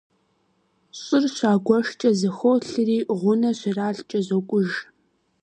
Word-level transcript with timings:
ЩӀыр 1.01 1.23
щагуэшкӀэ 1.35 2.09
зэхуолъри, 2.19 2.97
гъунэ 3.19 3.51
щралъкӀэ 3.59 4.19
зокӀуж. 4.27 4.69